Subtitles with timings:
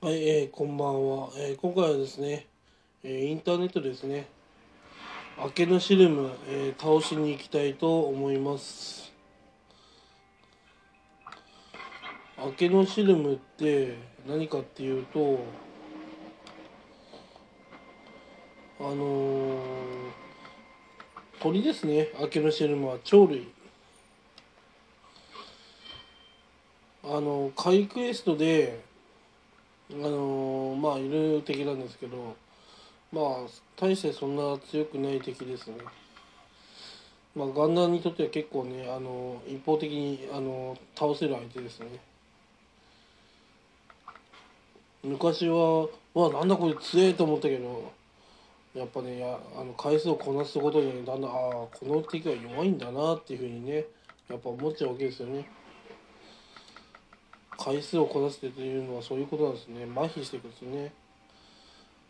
[0.00, 2.46] はい、えーこんばんは、えー今回はですね、
[3.02, 4.28] えーインターネットですね。
[5.36, 9.12] 明けのシルム、えー倒しに行きたいと思います。
[12.38, 15.40] 明けのシルムって何かっていうと
[18.78, 19.58] あのー
[21.40, 22.10] 鳥ですね。
[22.20, 23.48] 明けのシルムは鳥類。
[27.02, 28.86] あのカイクエストで
[29.90, 32.36] あのまあいる敵なんですけど
[33.12, 33.24] まあ
[33.76, 35.76] 大してそんな強くない敵ですね。
[37.34, 41.86] まあガンダーにとっては結構ねあの一方的にあの倒せる相手ですね。
[45.04, 47.92] 昔はわなんだこれ強えと思ったけど
[48.74, 53.84] やっぱねやあの回数をこなすことにだんだんああこの敵は弱いんだなっていうふうにね
[54.28, 55.48] やっぱ思っちゃうわけですよね。
[57.58, 59.84] 回数をこなすっていうのはそういうことなんですね。
[59.84, 60.92] 麻痺していくんですね。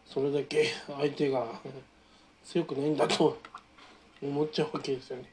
[0.06, 1.46] それだけ相手が
[2.44, 3.38] 強くないんだと
[4.22, 5.24] 思っちゃうわけですよね。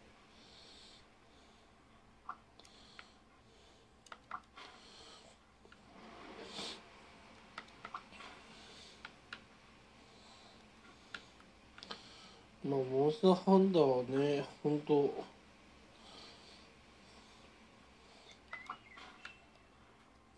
[12.64, 15.35] まあモンスターハンターはね本当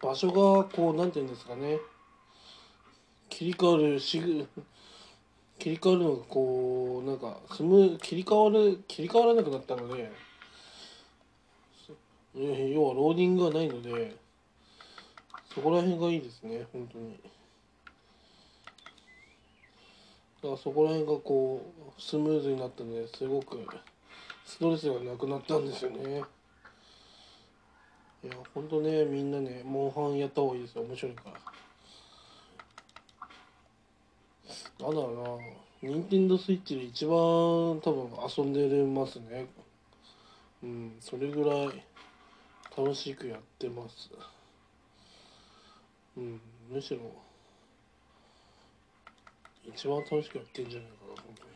[0.02, 1.80] 場所がこうなんていうんですかね。
[3.30, 4.48] 切り替わるしぐ
[5.60, 10.12] 切り替わるのがこうなんかスム切り替わる切り替わらなくなったので
[12.36, 12.44] 要
[12.84, 14.16] はローディングがないので
[15.54, 17.20] そこら辺がいいですね本当に。
[20.42, 21.62] だからそこら辺がこ
[21.98, 23.68] うスムーズになったのですごく
[24.46, 26.24] ストレスがなくなったんですよね。
[28.24, 30.84] いや本当ねみんなねモンハンやった方がいいですよ。
[30.84, 31.32] 面白いから。
[34.88, 35.40] なんだろ
[35.82, 35.92] うな。
[35.94, 39.48] 任天堂スイッチで一番多分遊んでますね。
[40.64, 41.84] うんそれぐらい
[42.76, 44.10] 楽しくやってます。
[46.18, 47.00] うんむしろ
[49.64, 51.50] 一番楽しくやってんじゃないかな本当に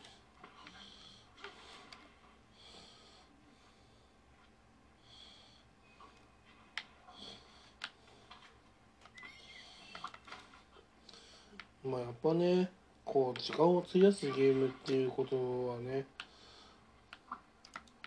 [11.84, 12.70] まあやっぱね
[13.04, 16.04] こう時間を費やすゲームっていうことはね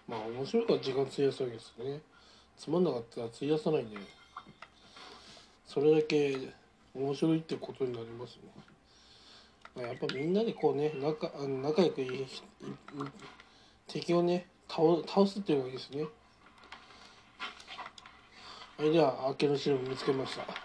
[0.07, 1.99] まあ面白いから時間費やすわけですよね。
[2.57, 3.97] つまんなかったら費やさないで
[5.67, 6.53] それだけ
[6.93, 8.43] 面白いってことになりますね、
[9.75, 12.01] まあ、やっぱみんなでこうね仲あの仲良く
[13.87, 16.03] 敵をね倒倒すっていうのがいいですね。
[18.77, 20.64] はいでは明けの白見つけました。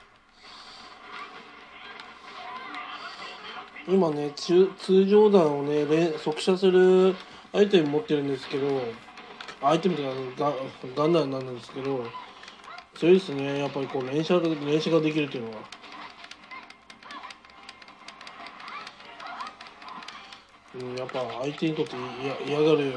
[3.90, 7.14] 今ね中通常弾をね連速射する
[7.52, 8.68] アイテム持ってるんですけど
[9.60, 10.52] アイテムとかガ
[11.02, 12.04] ガンダムなんですけど
[12.94, 15.56] 強いですねやっぱりこう連射連射ができるっていうのは。
[20.72, 21.96] うんやっぱ相手にとって
[22.46, 22.92] 嫌嫌がる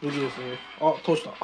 [0.00, 0.56] 武器ですね。
[0.80, 1.30] あ通した。
[1.30, 1.36] や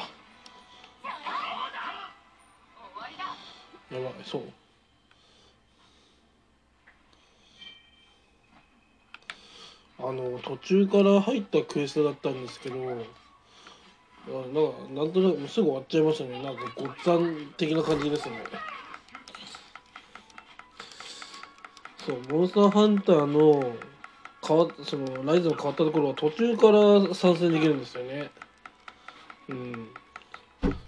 [4.01, 4.43] ばいそう。
[10.05, 13.03] あの途中から入ったクエストだったんですけどなんか
[14.91, 16.43] なんとなくすぐ終わっちゃいましたね。
[16.43, 18.43] なんかごっつぁん的な感じですね。
[22.05, 23.75] そうモンスターハンターの
[24.45, 28.31] 変わそのライズの変わったところは途中から参戦できるんですよね。
[29.49, 29.89] うん。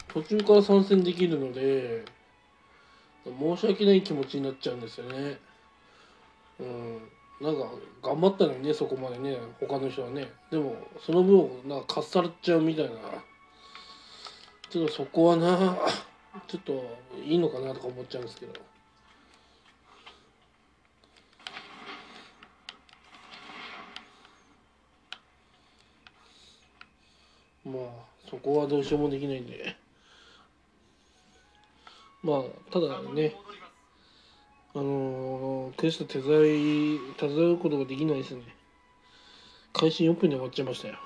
[0.09, 2.05] 途中から参戦できるので
[3.25, 5.39] 申し訳ない気持ちになっちゃうんですよね。
[6.59, 7.14] うん。
[7.41, 7.69] なんか
[8.03, 10.31] 頑張ったのにねそこまでね他の人はね。
[10.51, 12.93] でもその分なんかかっさらっちゃうみたいな。
[14.71, 15.77] ちょっとそこはな
[16.49, 16.85] ちょっと
[17.25, 18.61] いいのかなとか思っちゃうんですけど。
[27.65, 27.85] まあ
[28.29, 29.77] そこはどうしようもできないんで。
[32.23, 32.43] まあ
[32.73, 33.35] ただね
[34.77, 38.43] あのー、クエスト手伝い手伝うことができないですね。
[39.73, 40.97] 開始4分で終わっちゃいましたよ。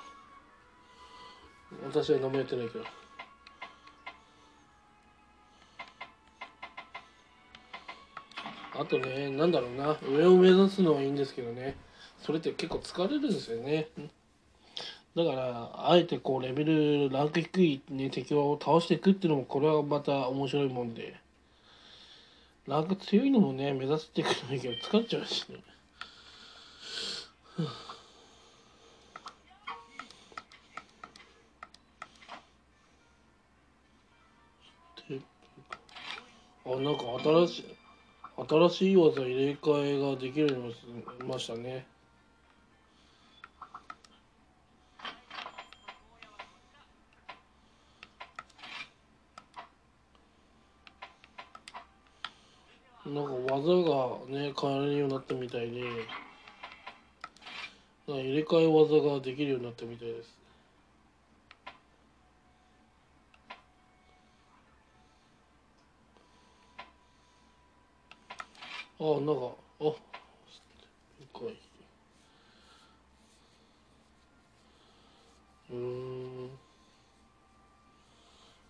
[1.85, 2.85] 私は何もやってないけど。
[8.81, 9.99] あとねなんだろうな。
[10.03, 11.77] 上を目指すのはいいんですけどね。
[12.23, 13.89] それって結構疲れるんですよね。
[15.15, 21.21] だからあえてこうレベルランク低い、ね、敵を倒していくっていうのもこれはまた面白いもんで。
[22.69, 25.57] ラグ強いのもね目指していくのいいけど疲れちゃうしね。
[36.67, 37.77] あなんか新しい
[38.47, 41.87] 新しい技入れ替えができるようになりましたね。
[53.09, 55.83] なんか技がね変わるようになったみたいで
[58.07, 60.37] 入れ替え技ができるようになったみたいです。
[69.01, 70.09] あなんかあ
[71.33, 71.49] 回。
[71.49, 71.69] 避
[75.71, 76.51] うん。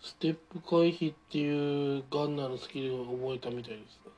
[0.01, 4.01] ステップ回避っていうガンナーのスキルを覚えたみたいです。
[4.05, 4.18] ち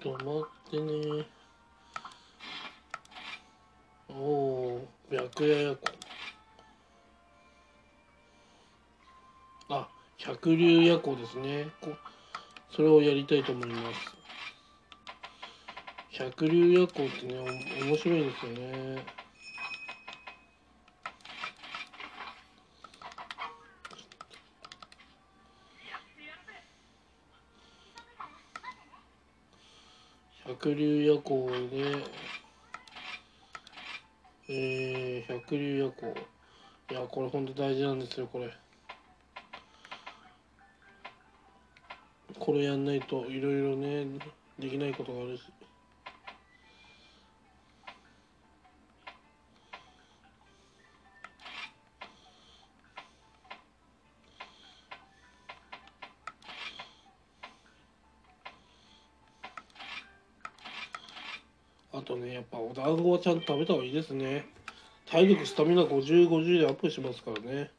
[0.00, 0.24] と待
[0.68, 1.26] ってね。
[4.08, 5.92] おお白夜夜行。
[9.68, 11.68] あ百竜夜行ですね。
[11.82, 11.90] こ
[12.70, 14.16] それをやりたいと思います。
[16.12, 17.38] 百竜夜行ってね
[17.82, 19.19] お面白いですよね。
[30.50, 32.04] 百竜夜行で
[34.48, 36.14] えー、百竜夜行。
[36.90, 38.52] いやこれ本当大事なんですよこれ。
[42.36, 44.06] これやんないといろいろね
[44.58, 45.44] できないことがあるし。
[62.96, 64.46] 団子はちゃんと食べた方がいいですね。
[65.06, 67.70] 体力スタミナ5050でアップしますからね。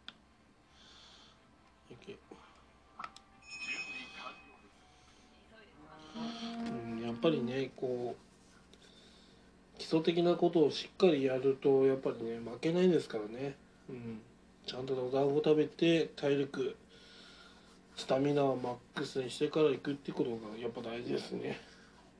[6.69, 13.55] うんやっぱりねこう基礎的なことをしっかりやるとやっぱりね負けないですからね、
[13.89, 14.21] うん、
[14.65, 16.75] ちゃんとお団子食べて体力
[17.95, 21.59] スタミナをマックスにしてから行くってことがやっぱ大事ですね。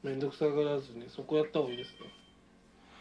[0.04, 2.21] めんどくさがらずねそこやった方がいいですね。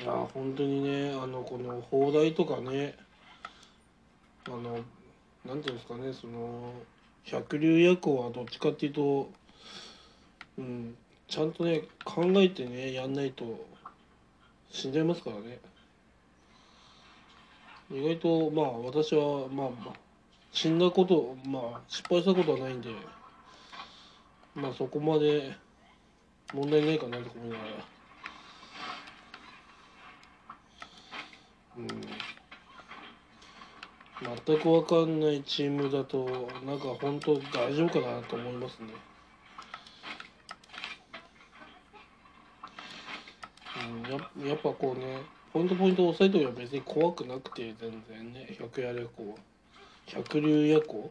[0.00, 2.96] いや本当にねあのこの砲台とかね
[4.46, 4.80] あの
[5.46, 6.72] なんていうんですかねその
[7.24, 9.30] 百竜夜行はどっちかっていうと
[10.58, 10.96] うん
[11.28, 13.64] ちゃんとね考えてねやんないと
[14.68, 15.58] 死んじゃいますからね。
[17.92, 19.94] 意外とまあ私はまあまあ
[20.52, 22.90] 死んだことまあ失敗したことはないんで
[24.54, 25.56] まあそこまで
[26.52, 27.70] 問題ないかなと思いながら
[31.78, 31.86] うん
[34.46, 36.26] 全く分かんないチームだと
[36.66, 38.88] なんか本当大丈夫かなと思いますね。
[43.88, 45.22] うん、ややっぱこうね
[45.54, 49.38] ポイントポイント押さえとけば別に怖くなくて全然ね百夜夜行
[50.06, 51.10] 百竜夜行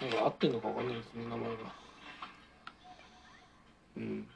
[0.00, 1.83] なんか合ってんのか分かんないですね名前が。
[3.96, 4.26] うん。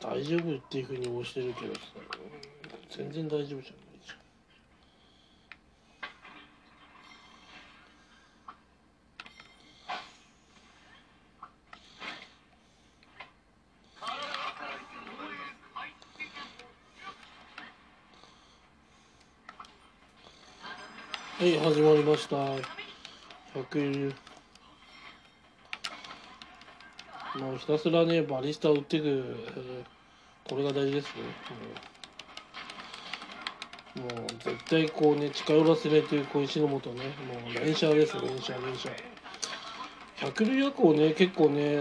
[0.00, 1.80] 大丈夫っていうふうに押してるけどさ
[2.90, 3.62] 全然大丈夫じゃない
[4.04, 4.18] じゃん。
[21.36, 22.36] はい始まりました。
[23.58, 24.33] 100
[27.36, 29.36] もうひたすらねバリスタを打っていく
[30.48, 31.08] これが大事です
[33.96, 33.96] ね。
[33.96, 38.88] も、う、もう絶対こうね近寄らせないというこう石のもとねもう連射です連射連射。
[40.16, 41.76] 百竜夜行ね結構ね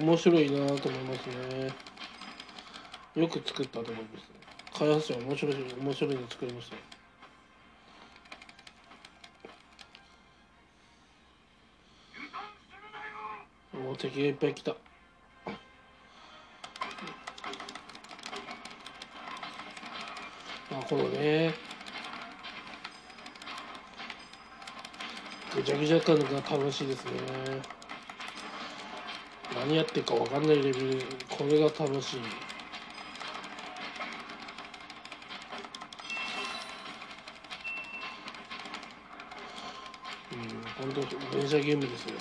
[0.00, 1.72] 面白いなと思いますね。
[3.16, 4.24] よく作ったと思います
[4.78, 6.76] 開発者面白い面白いの作りました。
[13.78, 14.76] もう敵がいっぱい来た。
[20.92, 21.54] このね。
[25.56, 27.12] ぐちゃぐちゃ感が楽しいですね。
[29.58, 31.00] 何やってるか分かんないレベル。
[31.30, 32.20] これが楽しい。
[40.32, 42.18] うん本当電車ゲームですよ。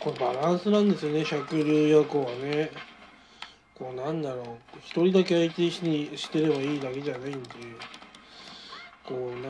[0.00, 2.70] これバランスなんですよね百竜夜行はね。
[3.74, 7.48] こうなんだろう一人だけ相手にしてればいいだけじゃないんで。
[9.04, 9.48] こうな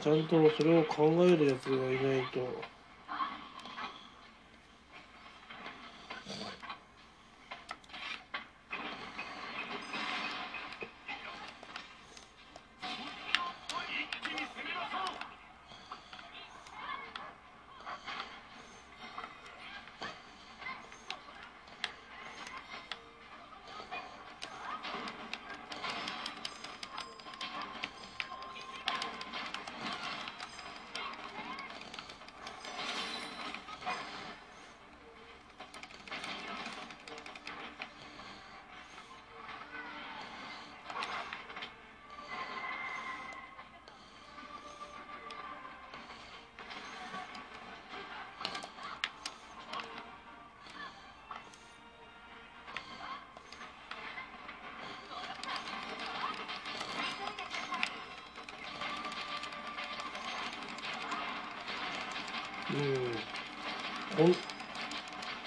[0.00, 2.81] ちゃんとそれを考えるやつがいないと。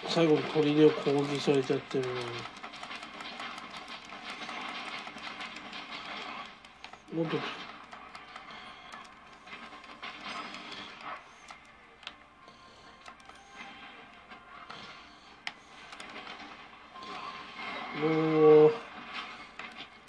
[0.07, 2.05] 最後に砦を攻撃されちゃってる
[7.13, 7.37] もっと。
[17.97, 18.73] もう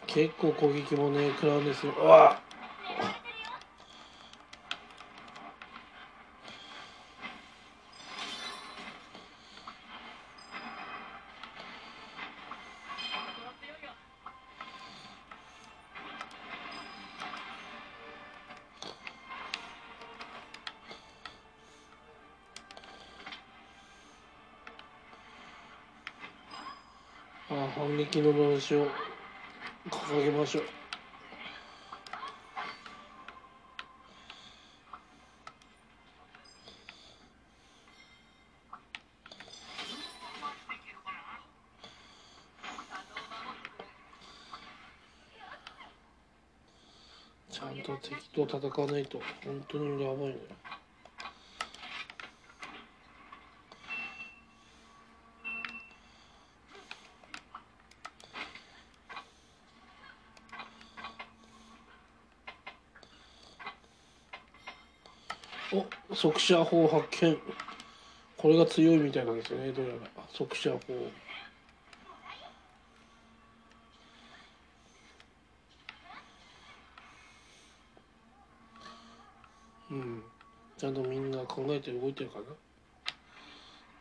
[0.07, 1.93] 結構攻撃もね食らうんですよ。
[1.93, 2.46] うわ
[28.13, 28.87] 撃ののしを
[29.91, 30.65] 掲げましょう。
[47.51, 50.37] ちゃんと敵と戦わないと本当にやばいね
[66.16, 67.39] お速射砲発見。
[68.37, 69.71] これが強いみたいなんですよね。
[69.71, 70.25] どうやら。
[70.33, 70.79] 速射砲
[79.93, 80.23] うん。
[80.77, 82.45] ちゃんとみんな考えて動いてるかな。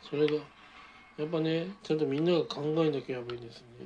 [0.09, 0.33] それが
[1.17, 3.85] やっぱねちゃんとみんなが考えなきゃやばいんですね。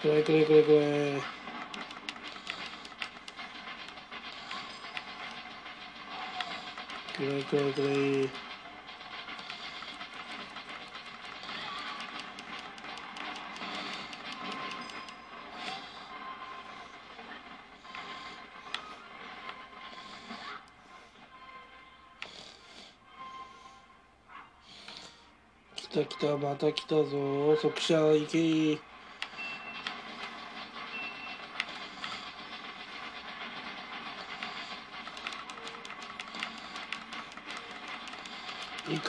[0.00, 1.20] くれくれくれくれ
[7.18, 8.28] くれくれくれ
[25.76, 27.54] 来た来たまた来たぞ。
[27.60, 28.89] 即射行け。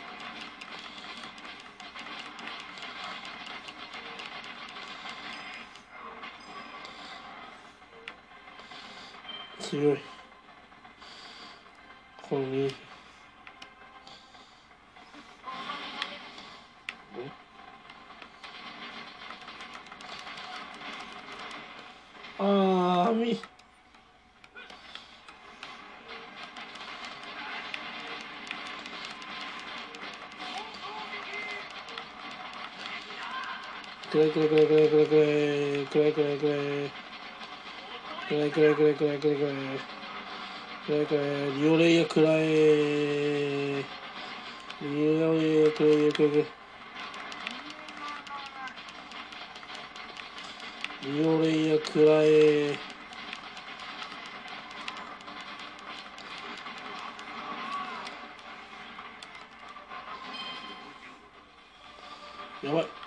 [9.79, 9.99] уже
[38.99, 39.79] 暗い暗い暗い
[40.89, 43.85] 暗い暗いリオレイヤ暗い
[44.83, 44.87] リ
[45.23, 46.47] オレイヤ暗い
[51.05, 52.79] リオレイヤ暗い
[62.65, 62.98] やばい。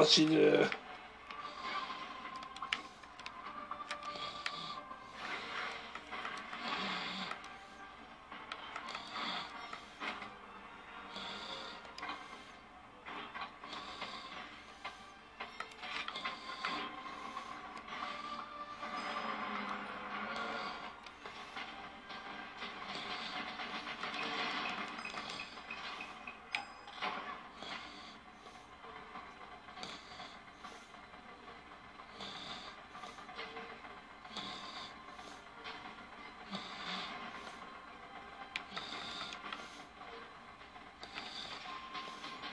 [0.00, 0.26] あ死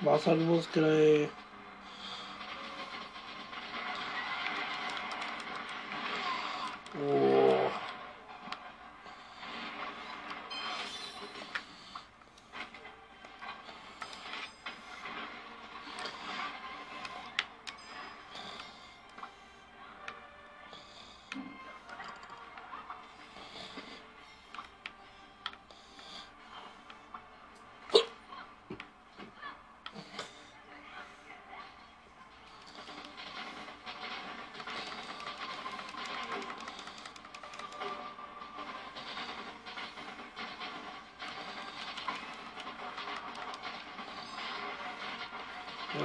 [0.08, 0.46] わさび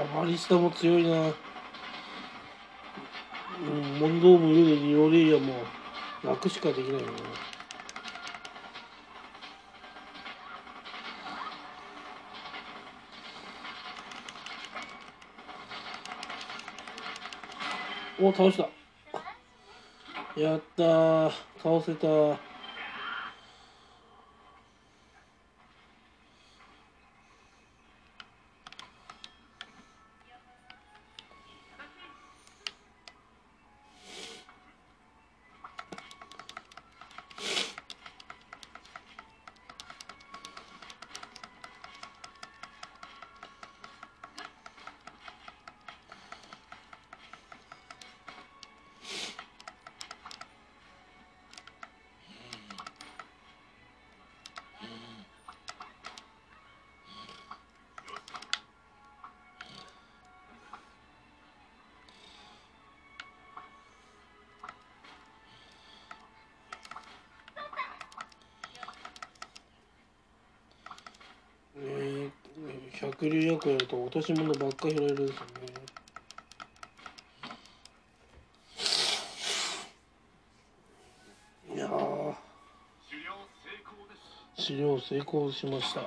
[0.02, 1.10] いやバリスタも強いな。
[1.20, 1.32] うん
[4.00, 5.54] 問答無用でリオレイヤも
[6.24, 7.12] 楽しかできないよな。
[18.20, 18.68] お倒した。
[20.40, 21.30] やったー。
[21.62, 22.51] 倒せた
[73.02, 75.44] 百竜役やると落とし物ばっか拾えるんですよ
[81.66, 81.74] ね。
[81.74, 82.34] いやー。
[84.56, 86.02] 狩猟成功しました。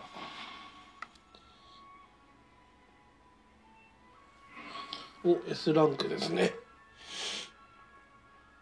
[5.25, 6.53] お S ランクですね。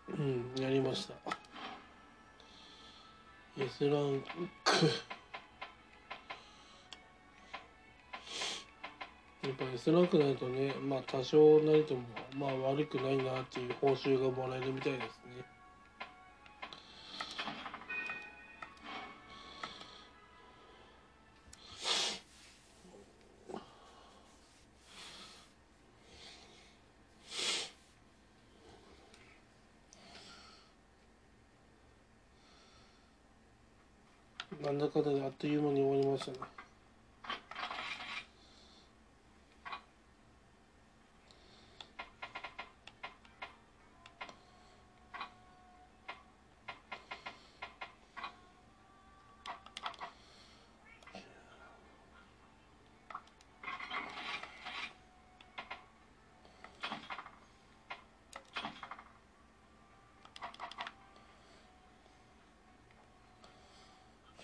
[0.10, 1.14] うんやりました。
[3.64, 4.63] S ランク。
[9.84, 12.04] 辛くないとねまあ多少なりとも
[12.38, 15.44] まあ悪くないなっていう報酬がもらえるみたいですね
[34.66, 36.64] なんだかんだであっという間に終わりましたね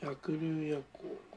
[0.01, 1.28] 百竜夜行。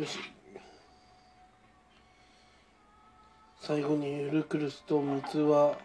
[0.00, 0.18] よし。
[3.60, 5.76] 最後にウルクルスと三つ輪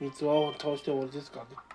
[0.00, 1.67] 三つ輪を倒して終わりですかね。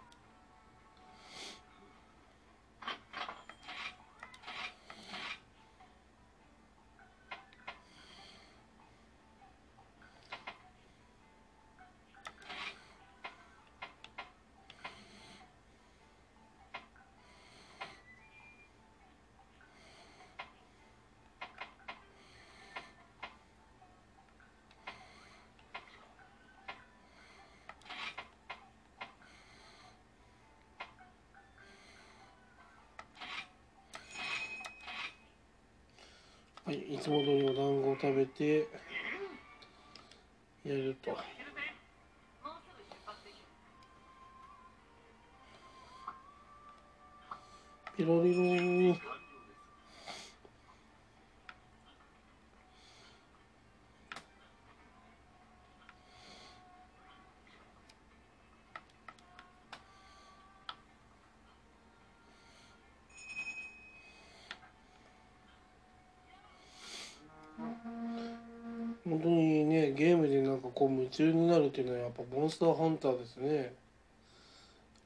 [69.13, 73.73] 本当にねゲームでなんかこう夢中になるっていうのはやっぱモンスターハンターですね。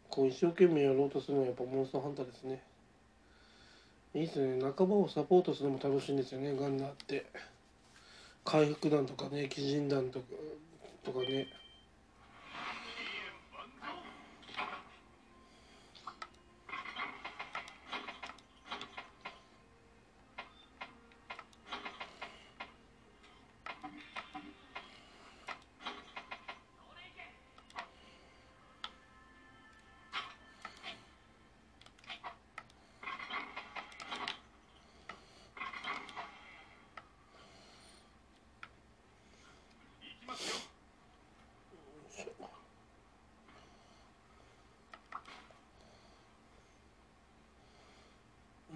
[0.10, 2.64] こう一生懸命やろうとするのはやっぱモンスターハンターですね。
[4.14, 4.64] いいっすね。
[4.64, 7.26] 仲間をサポートするのも楽しいんですよねガンナーって。
[8.46, 10.26] 回復弾とかね鬼人弾とか
[11.04, 11.48] とかね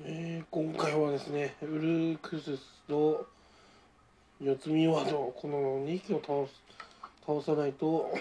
[0.03, 3.27] えー今回はですねウルクスと
[4.41, 6.19] 四つ見ワードこの2機を
[7.25, 8.11] 倒さないと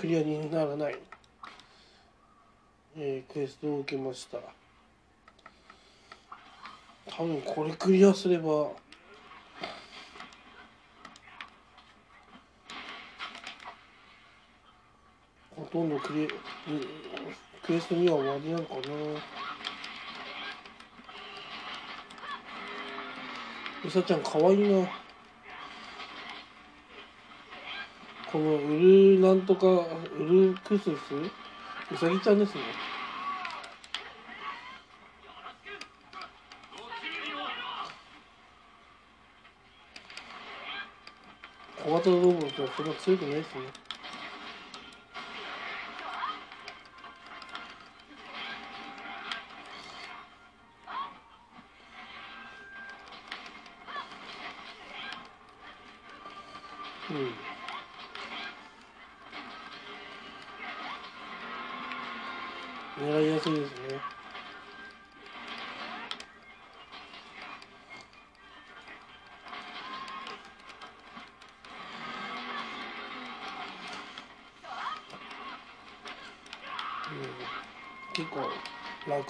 [0.00, 0.98] クリアにならない、
[2.96, 4.38] えークエストを受けました。
[7.06, 8.70] 多分これクリアすれば
[15.56, 16.28] ほとんどクリ
[17.62, 18.80] クエストには終わりなのかな。
[23.84, 25.01] うさちゃんかわいいな。
[28.32, 30.88] このウルなんとかウルクスス？
[31.92, 32.62] うさぎちゃんですね。
[41.84, 43.66] 小型ロボットはそんな強くないですね。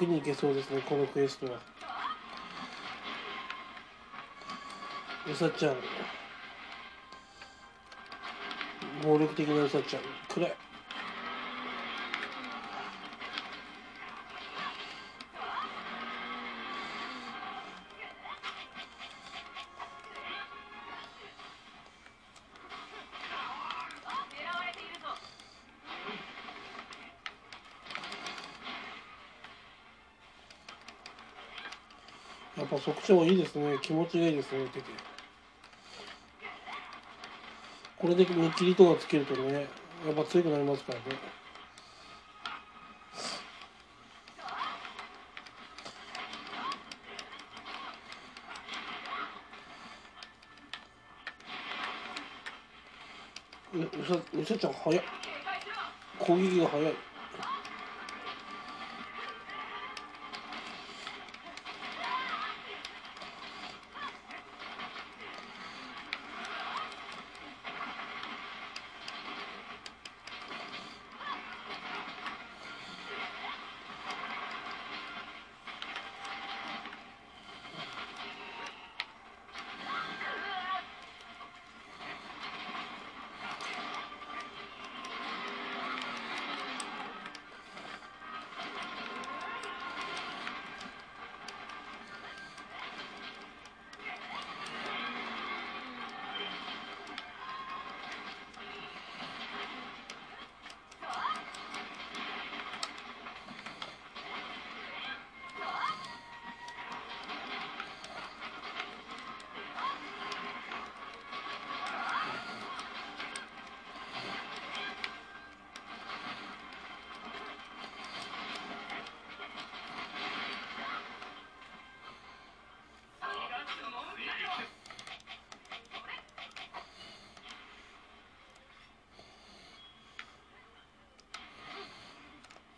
[0.03, 1.53] 楽にいけそうですねこのクエストは。
[5.31, 5.77] うさちゃん。
[9.05, 10.03] 暴力的なうさちゃん。
[10.29, 10.57] 暗い。
[32.85, 33.79] やっぱ速長いいですね。
[33.81, 34.65] 気持ちがいいですね。
[34.75, 34.91] 出て
[37.97, 39.69] これで見切りとかつけるとね
[40.05, 41.05] やっぱ強くなりますからね。
[53.75, 55.03] ううさうさちゃん早い
[56.19, 57.12] 攻撃が早い。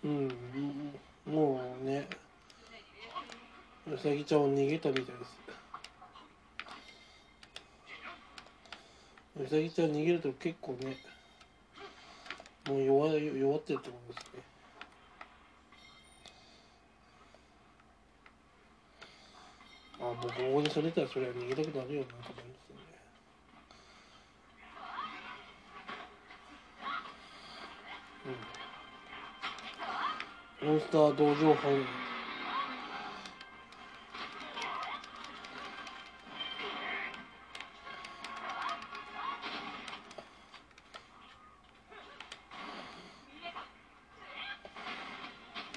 [0.04, 0.28] うん
[1.26, 2.06] もうね
[3.90, 5.38] うさぎちゃんを逃げたみたいです。
[9.40, 10.96] うさぎちゃん逃げると結構ね
[12.68, 14.42] もう弱弱ってると思いますね。
[20.00, 22.53] あもうここにされたらそれは逃げたくなるよなと思い
[30.94, 31.84] ター道場班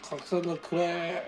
[0.08, 1.24] 拡散がくれ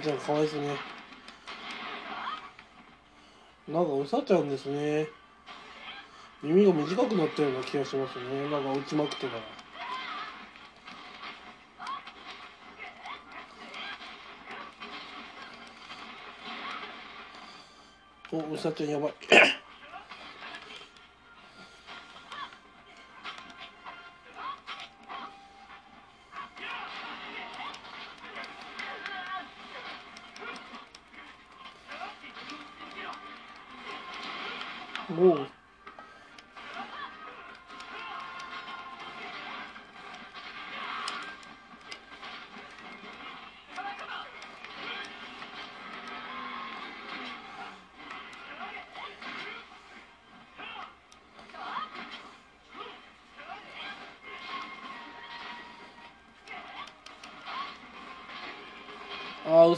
[0.00, 0.76] ちゃんかわいそうね。
[3.68, 5.06] なんかうさちゃんですね。
[6.42, 8.50] 耳が短くなったような気がしますね。
[8.50, 9.42] なんか打ちまくってから。
[18.32, 19.14] おうさちゃんやばい。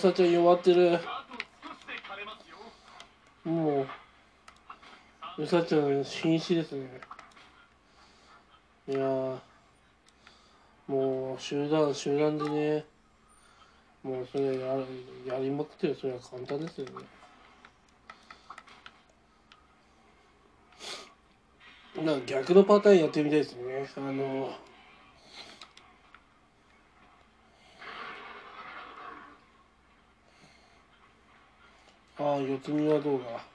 [0.02, 0.98] さちゃん弱ってる。
[3.44, 3.86] も
[5.38, 5.42] う。
[5.42, 7.00] うさちゃん瀕死ですね。
[8.88, 9.38] いやー。
[10.88, 12.84] もう集団集団でね。
[14.02, 14.74] もうそれや
[15.24, 15.94] やりまくってる。
[15.94, 16.92] それは簡単ですよね。
[22.04, 23.88] なんか逆のパターンやってみたいですね。
[23.96, 24.52] あの
[32.24, 33.51] ああ四つ見はどうだ？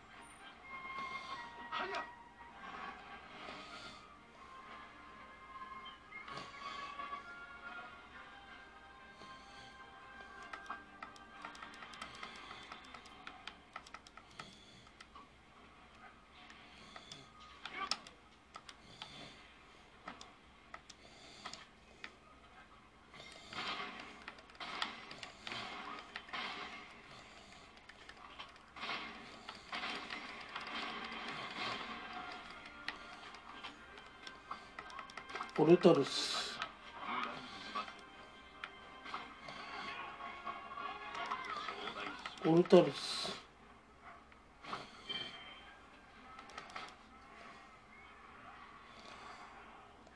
[35.68, 36.58] ルタルス。
[42.42, 43.36] ポルタルス。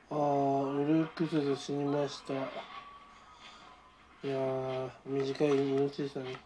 [0.09, 2.33] あーウルクスで死にました。
[2.33, 2.37] い
[4.27, 6.37] やー短い命でしたね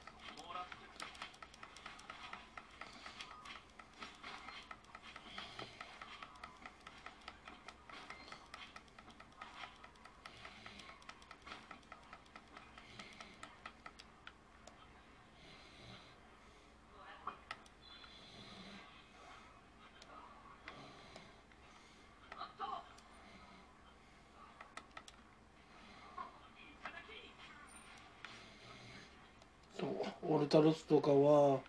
[29.78, 31.60] そうオルタロスとかは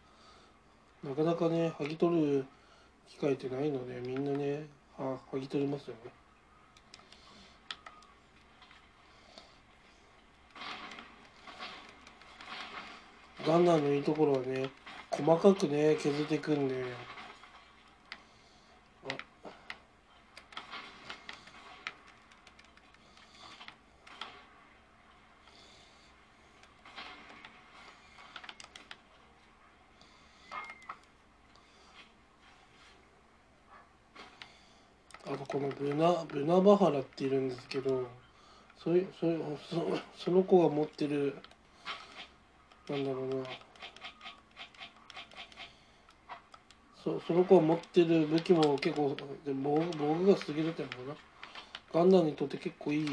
[1.03, 2.45] なかなかね剥ぎ取る
[3.09, 4.65] 機会ってないのでみんなね
[4.97, 6.13] は剥ぎ取りますよね。
[13.45, 14.71] ガンナーのいいところはね
[15.11, 16.85] 細かくね削っていくんで
[35.29, 38.07] あとこのブナブナバハラっているんですけど
[38.83, 39.39] それそれ
[39.71, 41.37] そその子が持ってる
[42.89, 43.45] なんだろうな。
[47.03, 51.17] そその子が持ってる武器も結構で防具防具が過ぎるってのかな。
[51.93, 53.09] ガンダムにとって結構いい。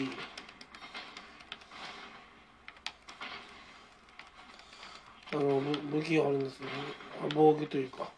[5.31, 5.61] あの
[5.91, 6.67] 武器があるんですね。
[7.33, 8.09] 防具というか。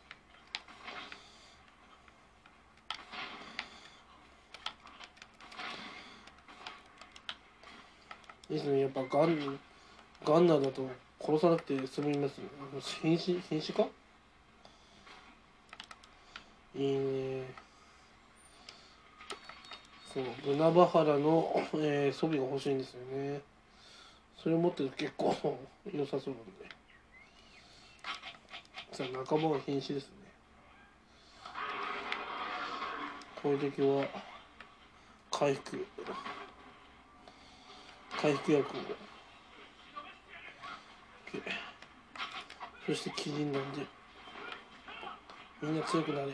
[8.55, 9.59] ですねやっぱガン
[10.23, 10.89] ガンナーだと
[11.19, 12.39] 殺さなくて済みます。
[13.01, 13.87] 瀕死瀕死か？
[16.75, 17.43] いいね。
[20.13, 20.23] そう。
[20.45, 23.41] ブナバハラの、えー、装備が欲しいんですよね。
[24.41, 25.35] それを持ってると結構
[25.93, 26.75] 良さそうなんで。
[28.91, 30.13] さあ仲間が瀕死ですね。
[33.41, 34.07] こういう時は
[35.31, 35.85] 回復。
[38.25, 38.81] 回復薬を
[42.87, 43.85] そしてキリンなんで。
[45.61, 46.33] みんな強くなれ。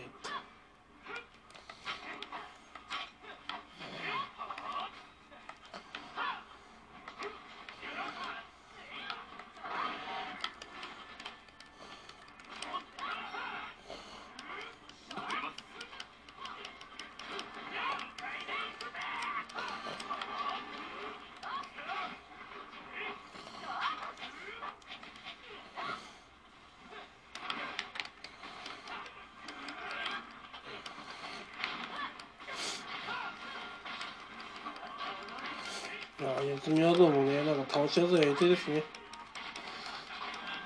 [36.41, 38.83] ってああ、休みはどうもね、なんか倒しやすい相手ですね。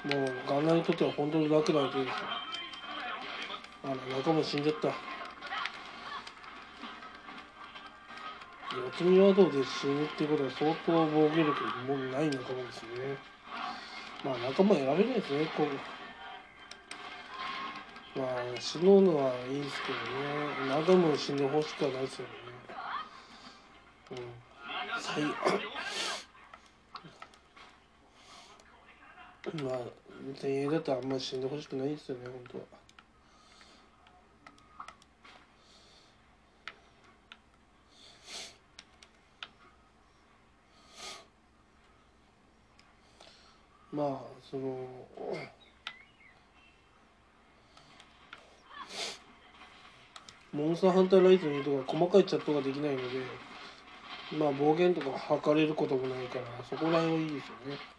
[0.05, 2.17] もう、ガンナーにとっては本当に楽な相手です。
[3.83, 4.87] あら、仲間死んじゃった。
[8.97, 13.17] 休みはどうで死ぬっていうことは相当防御力もない仲間ですね。
[14.23, 15.63] まあ、仲間選べないですね、こ
[18.15, 18.19] う。
[18.19, 20.69] まあ、死ぬのはいいですけどね。
[20.69, 22.44] 仲間も死んでほしくはないですよね。
[25.17, 25.33] うん。
[29.53, 29.79] 最まあ
[30.41, 32.63] 前衛だとあんまり死んでほしくないですよね本当は。
[43.91, 44.85] まあその
[50.51, 53.03] モンスターハンターライズにとか細かいチャットができないので
[54.31, 57.94] まあ暴言とか吐かれることもないからそこら辺はいいですよね。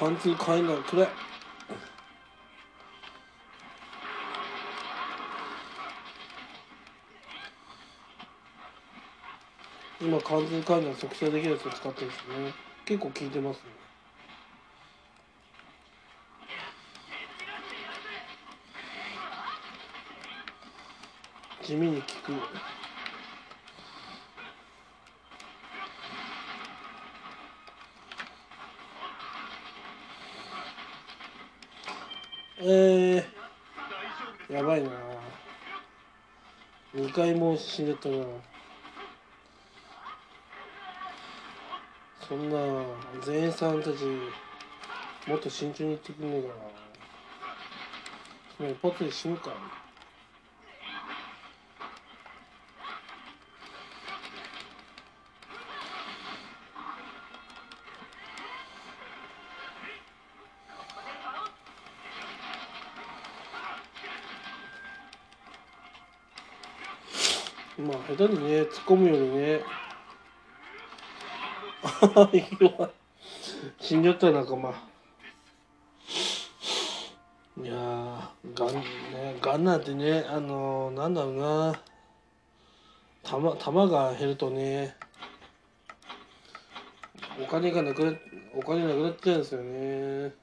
[0.00, 0.76] 貫通変えない。
[0.78, 1.06] くれ。
[10.00, 12.54] 今貫通変えない速射できるやつを使ってるんですね。
[12.86, 13.62] 結構効いてますね。
[21.62, 22.79] 地味に効く。
[32.62, 34.90] えー、やばいな。
[36.94, 38.16] 2回も死んじゃったな。
[42.28, 42.58] そんな
[43.24, 44.04] 全員さんたち
[45.26, 46.54] もっと慎重に言ってくんねえかな。
[48.58, 49.79] その一発で死ぬか。
[68.16, 69.60] 下手にね突っ込むよりね。
[73.80, 74.70] 死んじゃった仲間。
[77.62, 81.80] いやガンねガンナーってねあのー、なんだろうな。
[83.22, 84.96] 弾弾が減るとね
[87.40, 88.12] お金がなくな
[88.56, 90.34] お金なくなっちゃうんですよね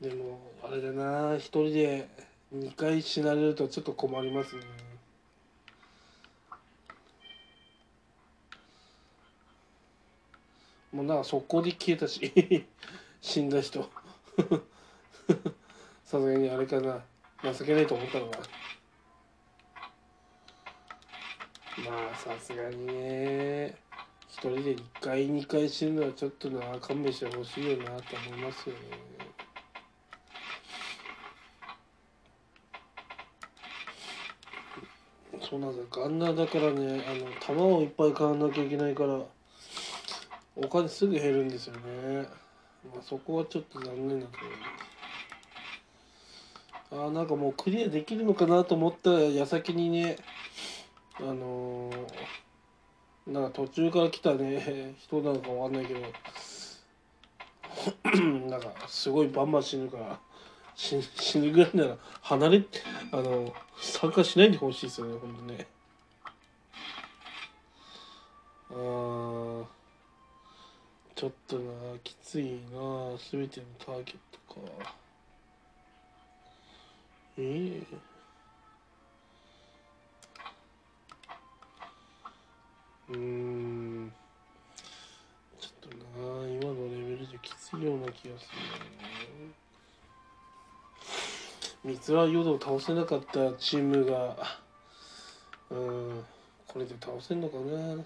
[0.00, 1.36] でもあれだな。
[1.36, 2.08] 一人で
[2.54, 4.62] 2回死なれるとちょっと困りますね。
[10.92, 12.66] もうなんか速攻で消えたし。
[13.20, 13.88] 死んだ人。
[16.04, 17.02] さすがにあれかな。
[17.52, 18.38] 情けないと思ったのか。
[21.84, 23.76] まあさすがにね。
[24.28, 28.80] 一人で1回2回死ぬのはちょっとな勘弁してほしいよなと思いますよね。
[35.48, 39.20] そうなんだガンナーだからねあの弾をいっぱい買わなきゃいけないから
[40.56, 42.28] お金すぐ減るんですよね。
[42.92, 44.36] まあそこはちょっと残念だけ
[46.96, 47.02] ど。
[47.02, 50.16] あーなんかもうクリアできるのかなと思った矢先にね
[51.18, 52.06] あのー
[53.26, 56.00] なんか途中から来たね人なのかわかんないけど
[58.48, 60.27] なんかすごいバンバン死ぬから。
[60.78, 62.64] 死死ぬぐらいなら離れ
[63.10, 65.66] あの参加しないでほしいですよねほんとね。
[68.70, 69.64] あー
[71.16, 74.94] ちょっとなきついな全てのターゲットか。
[77.38, 77.96] ええ。
[83.10, 84.12] うん。
[85.58, 88.60] ちょっとな今のレベルじゃきついような気がする
[89.50, 89.67] な。
[91.84, 94.36] 三つはヨドを倒せなかったチームが
[95.70, 96.24] うん
[96.66, 98.04] これで倒せんのかな。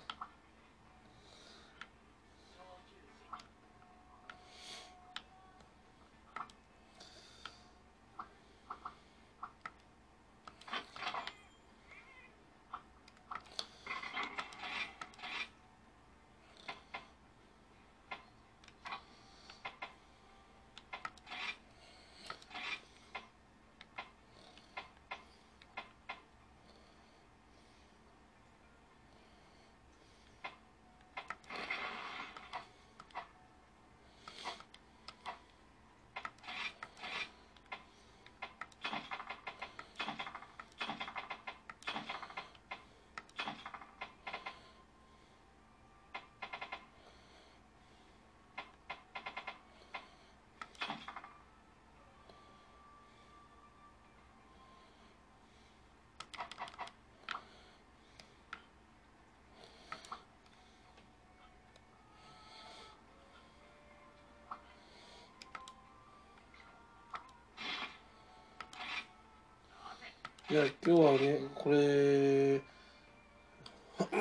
[70.52, 72.60] いや今日はねこれ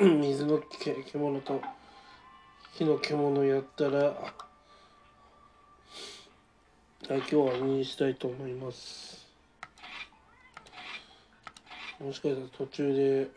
[0.00, 1.60] 水のけ獣と
[2.72, 4.32] 火の獣やったらは
[7.10, 9.26] い今日は2にしたいと思います。
[12.00, 13.28] もしかしたら途中で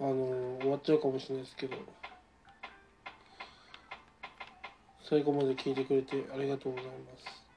[0.00, 1.76] あの終わっちゃうかもしれないですけど
[5.08, 7.49] 最後まで聞いてくれてありがとうございます。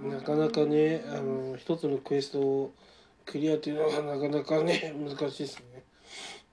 [0.00, 2.74] なかなかねあの一つのクエストを
[3.26, 5.82] クリアっていうのは なかなかね難しいですね。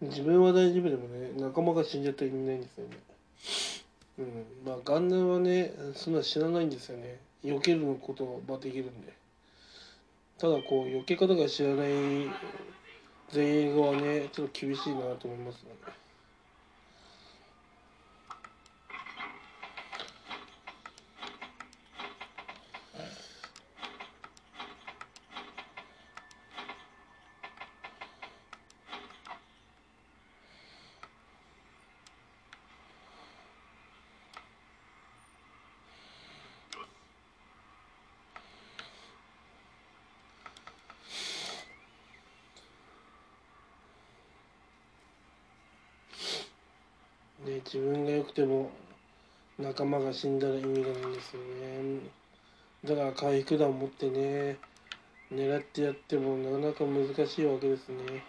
[0.01, 2.97] 自分は大丈夫でもね仲間が死んじゃったら意味ないんですよね。
[4.19, 4.45] うん。
[4.65, 7.19] まあガンナーはねそんな知らないんですよね。
[7.43, 9.13] 避けることができるんで。
[10.37, 11.89] ただこう避け方が知らない
[13.33, 16.07] 前衛語はねちょっと厳しいなと思いますよね
[47.67, 48.71] 自分が良くても
[49.77, 51.99] 仲間が死んだら意味がないんですよね。
[52.83, 54.57] だから回復弾持ってね
[55.31, 58.23] 狙ってやってもなかなか難しいわけですね。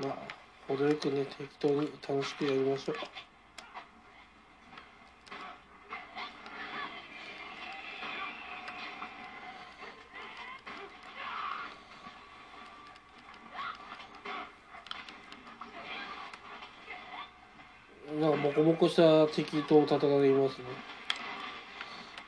[0.00, 0.16] まあ
[0.66, 2.96] 程よくね適当に楽しくやりましょう。
[18.82, 20.64] なんかモコモコした敵と戦いますね。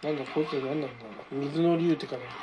[0.03, 0.89] なんだこいつ何なんだ
[1.33, 2.35] 水の竜ってかなんか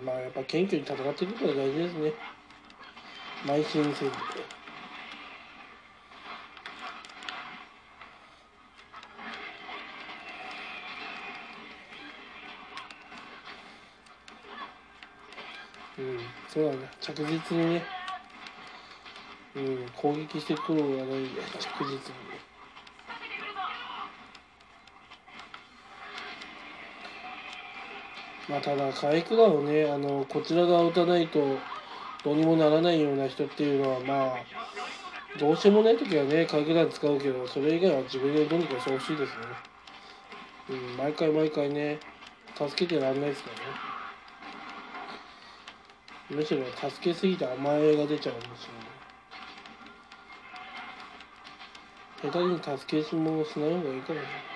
[0.00, 2.12] うん、まあやっぱ謙虚に戦っていくことが大事ですね。
[3.46, 4.10] 邁進せず
[16.52, 16.76] そうだね。
[17.00, 17.82] 着実にね。
[19.54, 21.06] うん攻撃してくるのがない
[21.58, 22.00] 着実に
[28.48, 31.58] まあただ回復だをねあのこちらが打たないと
[32.24, 39.46] どうにもならないような人っていうのはまあどうしようもない時はね回復弾使うけどそれ以外は自分でどうにかしてほしいですよね。
[40.70, 41.98] うん毎回毎回ね
[42.56, 43.91] 助けてらんないですからね。
[46.32, 48.92] むしろ助けすぎて甘えが出ちゃうんですよね。
[52.22, 54.52] 下手に助けもしない方がいいかもしれない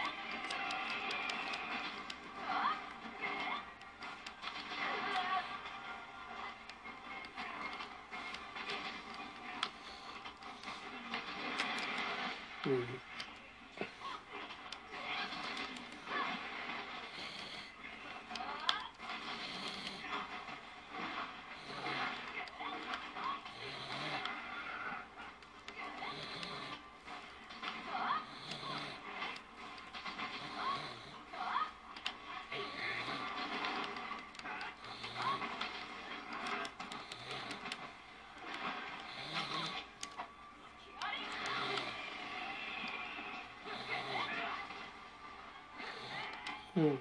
[46.77, 46.99] うん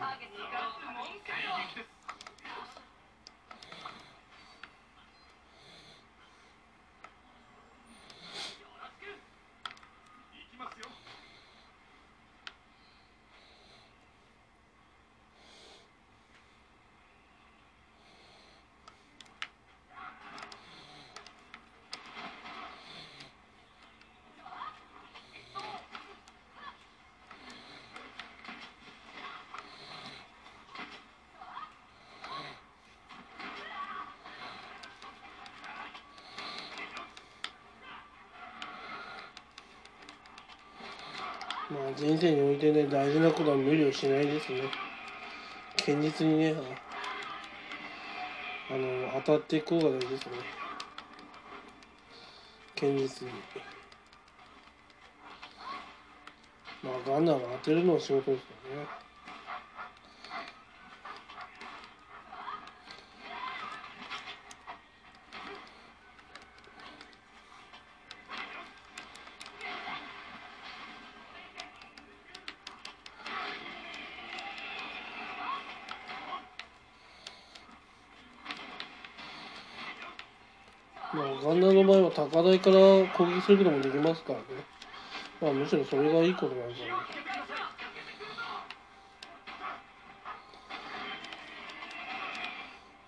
[41.70, 44.62] まあ人生においてね大事なことは無理をしないですね。
[45.78, 46.56] 堅実にね
[48.70, 50.32] あの当たっていこうが大事ですね。
[52.76, 53.34] 堅実に。
[56.86, 58.88] まあガンナーは当てるのを仕事ですからね
[81.14, 82.76] まあガンナーの場合は高台から
[83.14, 84.46] 攻撃することもできますからね。
[85.42, 86.94] まあむしろそれがいいことなんですよね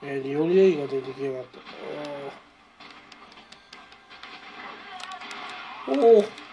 [0.04, 1.60] えー、リオリエイが出てきやがった。
[5.92, 6.47] おお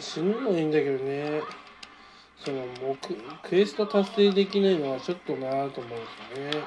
[0.00, 1.42] 死ぬのはいいんだけどね。
[2.44, 2.96] その目
[3.42, 6.64] クエスト達成できないのはちょっとなぁと思うんですよね。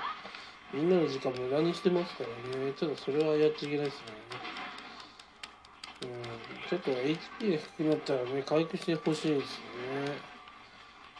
[0.74, 2.74] みんなの時間無駄にしてますからね。
[2.74, 4.04] ちょっとそれはやっちゃいけないですね。
[6.04, 6.70] うん。
[6.70, 9.44] ちょっと HP が低くなったらね回復してほしいですよね。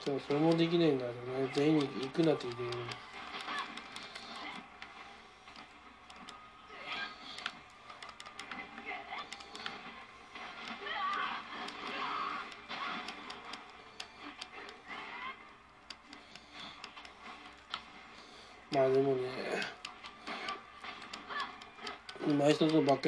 [0.04, 1.52] ちょっとそれもできないんだろうね。
[1.54, 2.70] 全員に行くなって言ってる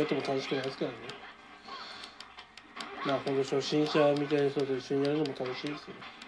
[0.02, 0.98] やっても楽しくないですからね。
[3.06, 5.94] まあこの初心者みたいな人と一緒にやるのも楽しいですよ。
[5.94, 6.25] ね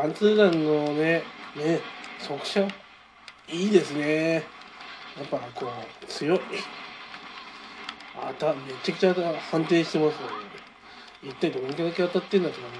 [0.00, 1.22] 貫通弾のね
[1.54, 1.80] ね
[2.18, 2.66] 速射
[3.52, 4.34] いいですね。
[4.34, 6.40] やっぱこう強い。
[8.16, 9.14] あためちゃくちゃ
[9.50, 10.32] 判定してますよね。
[11.22, 12.78] 一体どんだけ当たってんだって感じ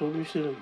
[0.00, 0.60] もう勝利してるんだ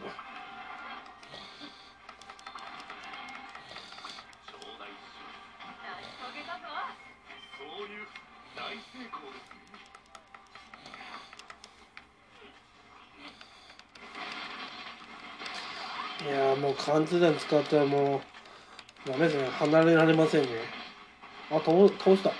[16.20, 18.20] いやーもう貫通弾使ったらもう
[19.08, 19.48] ダメですね。
[19.48, 20.48] 離れられませんね。
[21.50, 22.32] あ倒倒した。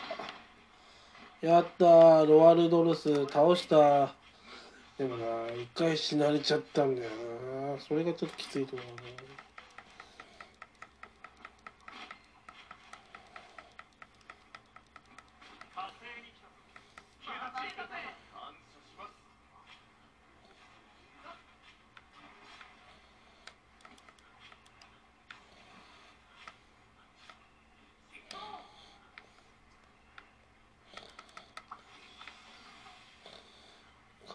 [1.40, 2.26] やったー。
[2.26, 4.17] ロワルドルス倒した
[4.98, 5.24] でもな
[5.54, 7.80] 一回死なれちゃったんだよな。
[7.80, 8.92] それがちょっときついと思うな
[15.72, 16.48] 火星に来た
[17.54, 17.78] 警察
[18.34, 19.14] 感謝します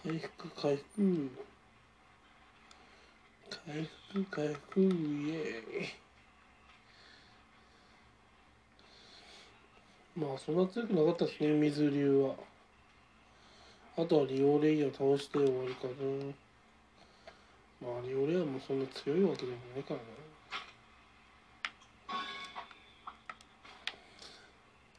[0.04, 1.32] 回復回復
[3.66, 5.94] 回復回復イエーイ
[10.16, 12.36] まあそんな強くなかったですね水流は。
[13.96, 15.94] あとはリオレイヤー倒して終わりかな。
[17.82, 20.00] まあリオレイヤーもそんな強いわけでもないから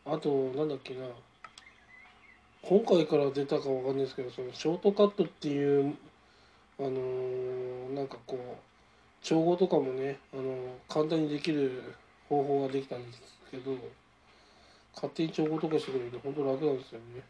[0.07, 0.17] な。
[0.17, 1.07] あとなんだっけな。
[2.63, 5.95] 今回から出たかわかんないですけどそのショートカットっていう
[6.79, 10.47] あのーなんかこう調合とかもね、あのー
[10.89, 11.83] 簡単にできる
[12.31, 13.21] 方法ができたんです
[13.51, 13.73] けど
[14.95, 17.23] 勝手に調合とかしてくれると本当楽なんですよね。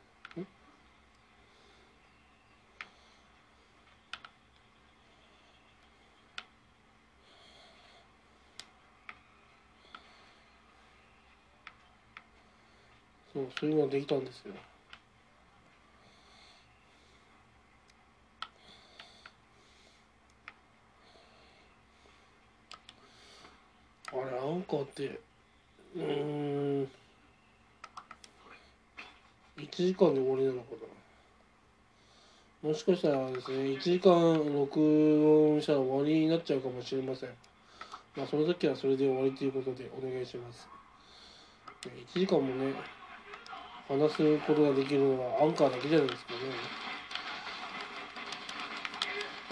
[13.34, 14.54] そうそういうのができたんですよ。
[24.12, 25.18] あれアンカーって
[25.96, 26.88] うん
[29.58, 30.74] 1時間で終わりなのか
[32.62, 32.68] な。
[32.68, 34.10] もしかしたらですね1時間
[34.54, 34.80] 録
[35.52, 37.30] 音したら終わりになっちゃうかもしれません。
[38.16, 40.66] まあその時はそれで終わりということでお願いします。
[41.84, 42.72] 1時間もね
[43.86, 46.38] 話すことができるのはアンカーだけじゃないですかね。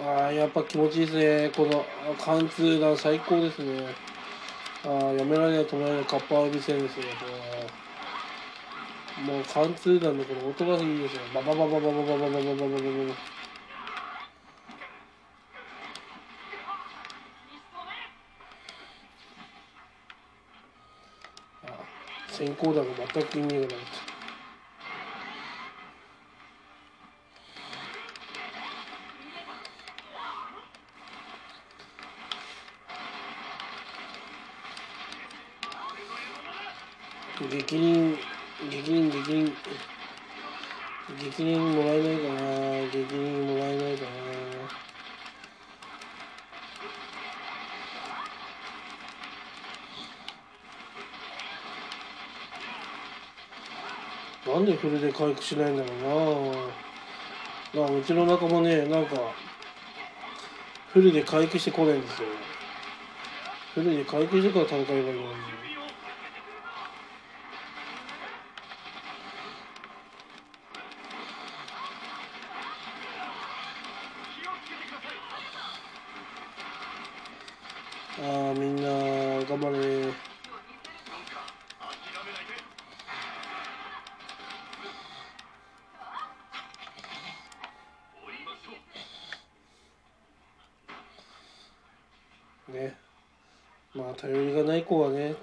[0.01, 1.51] ああやっぱ気持ちいいですね。
[1.55, 1.85] この
[2.19, 3.85] 貫通弾最高ですね。
[4.85, 7.52] ああやめられない止められないカッパービセンですよこれ
[9.23, 13.15] もう貫通弾のこの音がいいですよバババババババババババババババ
[21.67, 21.85] あ
[22.29, 24.13] 先行弾が全く意味がなかった
[37.57, 38.19] 激輪
[38.71, 39.53] 激輪激輪
[41.19, 42.41] 激輪もらえないかな。
[42.93, 44.05] 激輪もらえないか
[54.47, 54.53] な。
[54.55, 55.97] なんでフルで回復しないんだろう
[57.75, 57.83] な。
[57.83, 59.17] なんかうちの仲間ねなんか
[60.93, 62.29] フルで回復してこないんですよ。
[63.75, 65.72] フルで回復してから戦えばいいのに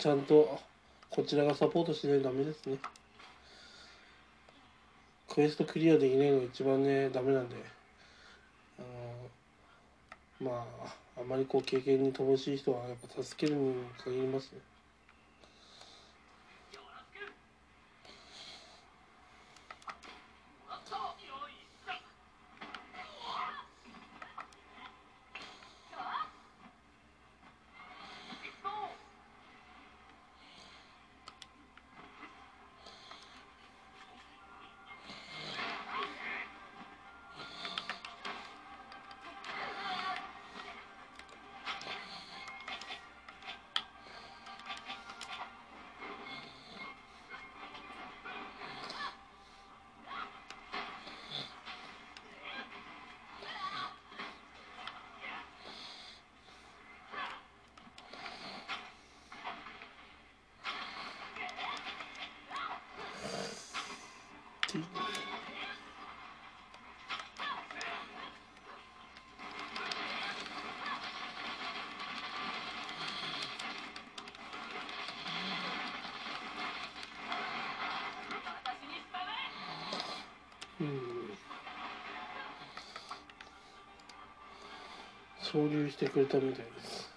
[0.10, 0.60] ゃんと
[1.10, 2.78] こちらがサポートしないとダメですね。
[5.28, 7.55] クエストクリアできないのが一番ねダメなんで。
[8.80, 8.82] あ
[10.43, 14.60] のまああまりこう経験に乏しい人はやっぱ助けるに限りますね。
[80.82, 80.99] うん。
[85.41, 87.09] 総流してくれたみたいです。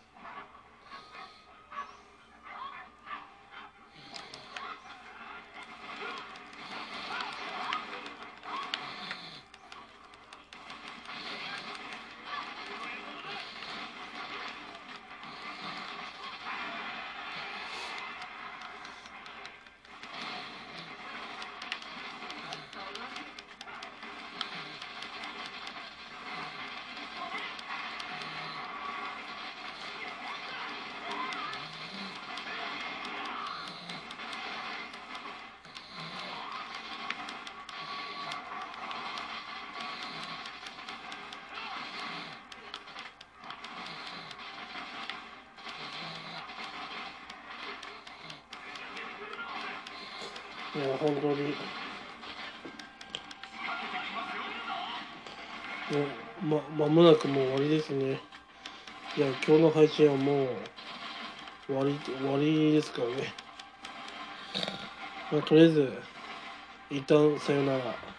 [56.83, 58.21] まもなくもう終わりですね。
[59.17, 60.49] いや今日の配信はもう
[61.69, 63.33] 終わり終わりですからね、
[65.31, 65.93] まあ、とりあえず
[66.91, 68.12] 一旦さよなら。